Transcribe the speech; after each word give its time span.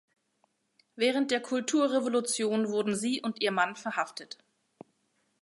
Während 0.95 1.29
der 1.29 1.41
Kulturrevolution 1.41 2.69
wurden 2.69 2.95
sie 2.95 3.21
und 3.21 3.39
ihr 3.39 3.51
Mann 3.51 3.75
verhaftet. 3.75 4.39